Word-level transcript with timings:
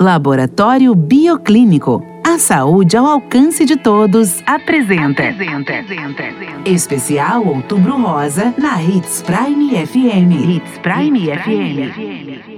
Laboratório 0.00 0.92
Bioclínico. 0.92 2.04
A 2.26 2.36
saúde 2.36 2.96
ao 2.96 3.06
alcance 3.06 3.64
de 3.64 3.76
todos 3.76 4.42
apresenta. 4.44 5.28
apresenta. 5.28 5.72
Especial 6.66 7.46
Outubro 7.46 7.96
Rosa 8.02 8.52
na 8.58 8.82
Hits 8.82 9.22
Prime 9.22 9.86
FM. 9.86 10.56
Hits 10.56 10.78
Prime, 10.78 11.20
Hits 11.20 11.42
Prime 11.44 11.78
FM. 11.78 11.90
FM. 11.92 12.53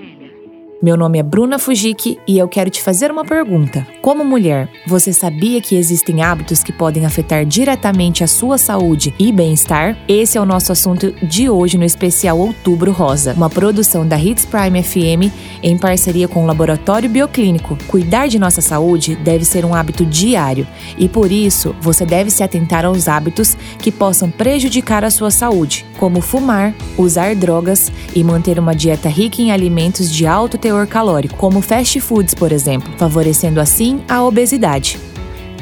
Meu 0.83 0.95
nome 0.95 1.19
é 1.19 1.23
Bruna 1.23 1.59
Fujiki 1.59 2.19
e 2.29 2.37
eu 2.37 2.47
quero 2.47 2.69
te 2.69 2.83
fazer 2.83 3.11
uma 3.11 3.25
pergunta. 3.25 3.87
Como 4.03 4.23
mulher, 4.23 4.69
você 4.87 5.11
sabia 5.11 5.59
que 5.59 5.75
existem 5.75 6.23
hábitos 6.23 6.63
que 6.63 6.71
podem 6.71 7.07
afetar 7.07 7.47
diretamente 7.47 8.23
a 8.23 8.27
sua 8.27 8.59
saúde 8.59 9.15
e 9.19 9.33
bem-estar? 9.33 9.97
Esse 10.07 10.37
é 10.37 10.41
o 10.41 10.45
nosso 10.45 10.71
assunto 10.71 11.13
de 11.25 11.49
hoje 11.49 11.79
no 11.79 11.85
especial 11.85 12.39
Outubro 12.39 12.93
Rosa, 12.93 13.33
uma 13.33 13.49
produção 13.49 14.07
da 14.07 14.21
Hits 14.21 14.45
Prime 14.45 14.83
FM 14.83 15.33
em 15.63 15.79
parceria 15.79 16.29
com 16.29 16.45
o 16.45 16.47
Laboratório 16.47 17.09
Bioclínico. 17.09 17.79
Cuidar 17.89 18.27
de 18.27 18.39
nossa 18.39 18.61
saúde 18.61 19.17
deve 19.17 19.47
ser 19.47 19.65
um 19.65 19.75
hábito 19.75 20.05
diário 20.05 20.67
e 20.99 21.09
por 21.09 21.33
isso 21.33 21.75
você 21.81 22.05
deve 22.05 22.31
se 22.31 22.43
atentar 22.43 22.85
aos 22.85 23.09
hábitos 23.09 23.57
que 23.79 23.91
possam 23.91 24.31
prejudicar 24.31 25.05
a 25.05 25.11
sua 25.11 25.31
saúde, 25.31 25.87
como 25.99 26.21
fumar, 26.21 26.75
usar 26.99 27.35
drogas 27.35 27.91
e 28.15 28.23
manter 28.23 28.59
uma 28.59 28.75
dieta 28.75 29.09
rica 29.09 29.41
em 29.41 29.51
alimentos 29.51 30.13
de 30.13 30.27
alto 30.27 30.59
teor 30.67 30.89
calórico, 30.89 31.37
como 31.37 31.61
fast 31.61 32.01
foods, 32.01 32.35
por 32.35 32.51
exemplo, 32.51 32.93
favorecendo 32.99 33.61
assim 33.61 34.01
a 34.09 34.25
obesidade. 34.25 34.99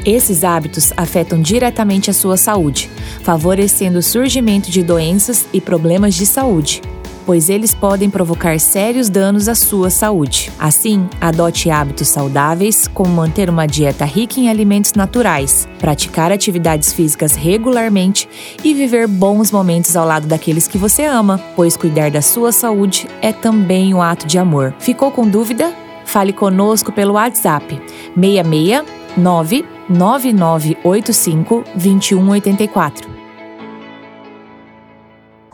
Esses 0.03 0.43
hábitos 0.43 0.91
afetam 0.97 1.39
diretamente 1.39 2.09
a 2.09 2.13
sua 2.13 2.37
saúde, 2.37 2.89
favorecendo 3.21 3.99
o 3.99 4.01
surgimento 4.01 4.71
de 4.71 4.81
doenças 4.81 5.45
e 5.53 5.61
problemas 5.61 6.15
de 6.15 6.25
saúde, 6.25 6.81
pois 7.25 7.49
eles 7.49 7.73
podem 7.73 8.09
provocar 8.09 8.59
sérios 8.59 9.09
danos 9.09 9.49
à 9.49 9.55
sua 9.55 9.89
saúde. 9.89 10.51
Assim, 10.59 11.09
adote 11.19 11.69
hábitos 11.69 12.07
saudáveis, 12.07 12.87
como 12.87 13.09
manter 13.09 13.49
uma 13.49 13.65
dieta 13.65 14.05
rica 14.05 14.39
em 14.39 14.49
alimentos 14.49 14.93
naturais, 14.93 15.67
praticar 15.79 16.31
atividades 16.31 16.93
físicas 16.93 17.35
regularmente 17.35 18.29
e 18.63 18.73
viver 18.73 19.07
bons 19.07 19.51
momentos 19.51 19.95
ao 19.95 20.05
lado 20.05 20.27
daqueles 20.27 20.67
que 20.67 20.77
você 20.77 21.05
ama, 21.05 21.39
pois 21.55 21.75
cuidar 21.75 22.11
da 22.11 22.21
sua 22.21 22.51
saúde 22.51 23.07
é 23.21 23.33
também 23.33 23.93
um 23.93 24.01
ato 24.01 24.27
de 24.27 24.37
amor. 24.37 24.73
Ficou 24.79 25.11
com 25.11 25.27
dúvida? 25.27 25.73
Fale 26.05 26.31
conosco 26.31 26.91
pelo 26.91 27.13
WhatsApp 27.13 27.81
669 28.15 29.65
9985 29.89 31.63
2184. 31.75 33.14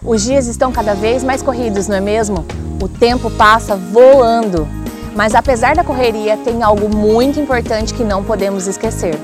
Os 0.04 0.24
dias 0.24 0.48
estão 0.48 0.72
cada 0.72 0.96
vez 0.96 1.24
mais 1.24 1.44
corridos, 1.44 1.88
não 1.88 1.98
é 1.98 2.02
mesmo? 2.02 2.44
O 2.82 2.88
tempo 2.88 3.30
passa 3.30 3.76
voando. 3.76 4.68
Mas 5.16 5.36
apesar 5.36 5.76
da 5.76 5.84
correria, 5.84 6.38
tem 6.38 6.64
algo 6.64 6.90
muito 6.90 7.40
importante 7.40 7.94
que 7.94 8.04
não 8.04 8.24
podemos 8.24 8.66
esquecer, 8.66 9.16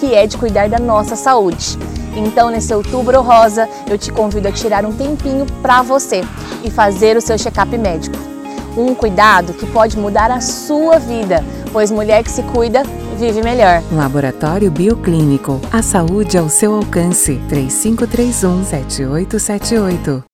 que 0.00 0.12
é 0.12 0.26
de 0.26 0.36
cuidar 0.36 0.68
da 0.68 0.80
nossa 0.80 1.14
saúde. 1.14 1.78
Então, 2.16 2.50
nesse 2.50 2.74
outubro 2.74 3.22
rosa, 3.22 3.68
eu 3.88 3.96
te 3.96 4.10
convido 4.10 4.48
a 4.48 4.52
tirar 4.52 4.84
um 4.84 4.92
tempinho 4.92 5.46
para 5.62 5.82
você 5.82 6.22
e 6.64 6.70
fazer 6.70 7.16
o 7.16 7.20
seu 7.20 7.38
check-up 7.38 7.78
médico. 7.78 8.16
Um 8.76 8.92
cuidado 8.92 9.52
que 9.52 9.66
pode 9.66 9.96
mudar 9.96 10.32
a 10.32 10.40
sua 10.40 10.98
vida, 10.98 11.44
pois 11.74 11.90
mulher 11.90 12.22
que 12.22 12.30
se 12.30 12.42
cuida 12.44 12.84
vive 13.18 13.42
melhor. 13.42 13.82
Laboratório 13.92 14.70
Bioclínico. 14.70 15.60
A 15.72 15.82
saúde 15.82 16.38
ao 16.38 16.48
seu 16.48 16.74
alcance. 16.74 17.40
3531 17.48 18.64
7878. 18.64 20.24